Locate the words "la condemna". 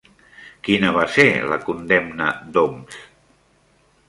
1.53-2.31